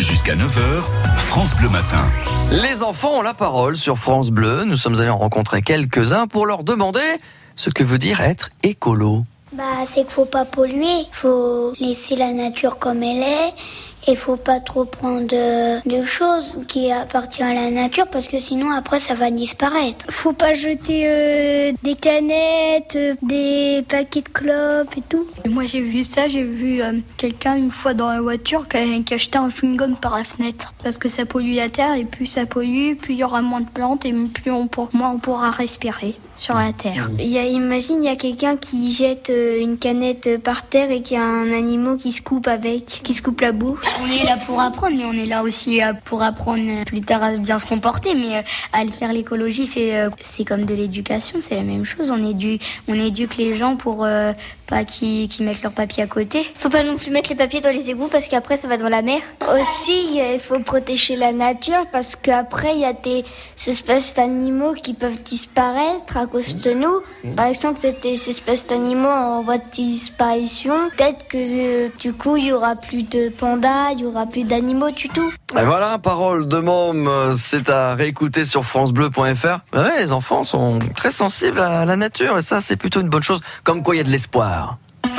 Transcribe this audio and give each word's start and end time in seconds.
Jusqu'à 0.00 0.34
9h, 0.34 0.82
France 1.18 1.54
Bleu 1.56 1.68
Matin. 1.68 2.02
Les 2.50 2.82
enfants 2.82 3.18
ont 3.18 3.22
la 3.22 3.34
parole 3.34 3.76
sur 3.76 3.98
France 3.98 4.30
Bleu. 4.30 4.64
Nous 4.64 4.76
sommes 4.76 4.98
allés 4.98 5.10
en 5.10 5.18
rencontrer 5.18 5.60
quelques-uns 5.60 6.26
pour 6.26 6.46
leur 6.46 6.64
demander 6.64 7.02
ce 7.54 7.68
que 7.68 7.84
veut 7.84 7.98
dire 7.98 8.22
être 8.22 8.48
écolo. 8.62 9.24
Bah, 9.52 9.62
c'est 9.84 10.00
qu'il 10.00 10.10
faut 10.10 10.24
pas 10.24 10.46
polluer, 10.46 10.86
faut 11.12 11.74
laisser 11.78 12.16
la 12.16 12.32
nature 12.32 12.78
comme 12.78 13.02
elle 13.02 13.22
est 13.22 13.54
et 14.06 14.16
faut 14.16 14.36
pas 14.36 14.60
trop 14.60 14.84
prendre 14.84 15.26
de, 15.26 15.88
de 15.88 16.04
choses 16.04 16.56
qui 16.68 16.90
appartiennent 16.90 17.56
à 17.56 17.64
la 17.64 17.70
nature 17.70 18.06
parce 18.08 18.26
que 18.26 18.40
sinon 18.40 18.70
après 18.70 19.00
ça 19.00 19.14
va 19.14 19.30
disparaître. 19.30 20.06
Faut 20.10 20.32
pas 20.32 20.54
jeter 20.54 21.02
euh, 21.06 21.72
des 21.82 21.94
canettes, 21.94 22.96
euh, 22.96 23.14
des 23.22 23.84
paquets 23.88 24.22
de 24.22 24.28
clopes 24.28 24.96
et 24.96 25.02
tout. 25.08 25.26
moi 25.48 25.64
j'ai 25.66 25.80
vu 25.80 26.04
ça, 26.04 26.28
j'ai 26.28 26.44
vu 26.44 26.82
euh, 26.82 26.92
quelqu'un 27.16 27.56
une 27.56 27.70
fois 27.70 27.94
dans 27.94 28.08
la 28.08 28.20
voiture 28.20 28.68
qui 28.68 28.76
a, 28.76 29.02
qui 29.04 29.14
a 29.14 29.18
jeté 29.18 29.38
un 29.38 29.48
chewing-gum 29.48 29.96
par 29.96 30.16
la 30.16 30.24
fenêtre 30.24 30.74
parce 30.82 30.98
que 30.98 31.08
ça 31.08 31.26
pollue 31.26 31.54
la 31.54 31.68
terre 31.68 31.94
et 31.94 32.04
plus 32.04 32.26
ça 32.26 32.46
pollue, 32.46 32.94
plus 32.96 33.14
il 33.14 33.18
y 33.18 33.24
aura 33.24 33.42
moins 33.42 33.60
de 33.60 33.68
plantes 33.68 34.04
et 34.04 34.12
plus 34.12 34.50
on 34.50 34.66
pour, 34.66 34.88
moins 34.92 35.10
on 35.10 35.18
pourra 35.18 35.50
respirer 35.50 36.14
sur 36.40 36.54
la 36.54 36.72
terre. 36.72 37.10
Il 37.18 37.28
y 37.28 37.38
a, 37.38 37.44
imagine, 37.44 38.02
il 38.02 38.06
y 38.06 38.08
a 38.08 38.16
quelqu'un 38.16 38.56
qui 38.56 38.90
jette 38.92 39.28
euh, 39.30 39.60
une 39.60 39.76
canette 39.76 40.42
par 40.42 40.66
terre 40.66 40.90
et 40.90 41.02
qu'il 41.02 41.18
y 41.18 41.20
a 41.20 41.24
un 41.24 41.52
animal 41.52 41.98
qui 41.98 42.12
se 42.12 42.22
coupe 42.22 42.48
avec, 42.48 42.86
qui 42.86 43.12
se 43.12 43.20
coupe 43.20 43.42
la 43.42 43.52
bouche. 43.52 43.84
On 44.02 44.06
est 44.06 44.24
là 44.24 44.36
pour 44.36 44.60
apprendre, 44.60 44.96
mais 44.96 45.04
on 45.04 45.12
est 45.12 45.26
là 45.26 45.42
aussi 45.42 45.82
euh, 45.82 45.92
pour 46.04 46.22
apprendre 46.22 46.84
plus 46.84 47.00
tard 47.00 47.22
à 47.22 47.36
bien 47.36 47.58
se 47.58 47.66
comporter. 47.66 48.14
Mais 48.14 48.38
euh, 48.38 48.42
à 48.72 48.84
le 48.84 48.90
faire 48.90 49.12
l'écologie, 49.12 49.66
c'est 49.66 50.08
c'est 50.22 50.44
comme 50.44 50.64
de 50.64 50.74
l'éducation, 50.74 51.38
c'est 51.40 51.56
la 51.56 51.62
même 51.62 51.84
chose. 51.84 52.10
On 52.10 52.28
éduque, 52.28 52.62
on 52.88 52.94
éduque 52.94 53.36
les 53.36 53.56
gens 53.56 53.76
pour 53.76 54.06
pas 54.70 54.84
qu'ils 54.84 55.28
mettent 55.40 55.62
leurs 55.62 55.72
papiers 55.72 56.04
à 56.04 56.06
côté. 56.06 56.46
Faut 56.54 56.68
pas 56.68 56.84
non 56.84 56.96
plus 56.96 57.10
mettre 57.10 57.28
les 57.28 57.36
papiers 57.36 57.60
dans 57.60 57.74
les 57.74 57.90
égouts 57.90 58.08
parce 58.08 58.28
qu'après 58.28 58.56
ça 58.56 58.68
va 58.68 58.76
dans 58.76 58.88
la 58.88 59.02
mer. 59.02 59.20
Aussi, 59.52 60.16
il 60.16 60.40
faut 60.40 60.60
protéger 60.60 61.16
la 61.16 61.32
nature 61.32 61.86
parce 61.90 62.14
qu'après 62.14 62.74
il 62.74 62.80
y 62.80 62.84
a 62.84 62.92
des 62.92 63.24
espèces 63.66 64.14
d'animaux 64.14 64.74
qui 64.74 64.94
peuvent 64.94 65.20
disparaître 65.22 66.16
à 66.16 66.26
cause 66.26 66.56
de 66.56 66.72
nous. 66.72 67.00
Par 67.34 67.46
exemple, 67.46 67.80
ces 67.80 68.30
espèces 68.30 68.66
d'animaux 68.66 69.08
en 69.08 69.42
voie 69.42 69.58
de 69.58 69.70
disparition. 69.72 70.74
Peut-être 70.96 71.26
que 71.26 71.96
du 71.98 72.12
coup 72.12 72.36
il 72.36 72.46
y 72.46 72.52
aura 72.52 72.76
plus 72.76 73.02
de 73.02 73.28
pandas, 73.28 73.79
il 73.92 74.00
y 74.00 74.04
aura 74.04 74.26
plus 74.26 74.44
d'animaux 74.44 74.90
du 74.90 75.08
tout. 75.08 75.32
Et 75.58 75.64
voilà, 75.64 75.98
parole 75.98 76.48
de 76.48 76.58
môme, 76.58 77.10
c'est 77.34 77.68
à 77.68 77.94
réécouter 77.94 78.44
sur 78.44 78.64
francebleu.fr. 78.64 79.76
Ouais, 79.76 79.98
les 79.98 80.12
enfants 80.12 80.44
sont 80.44 80.78
très 80.94 81.10
sensibles 81.10 81.58
à 81.60 81.84
la 81.84 81.96
nature 81.96 82.38
et 82.38 82.42
ça 82.42 82.60
c'est 82.60 82.76
plutôt 82.76 83.00
une 83.00 83.08
bonne 83.08 83.22
chose, 83.22 83.40
comme 83.64 83.82
quoi 83.82 83.94
il 83.94 83.98
y 83.98 84.00
a 84.00 84.04
de 84.04 84.10
l'espoir. 84.10 84.78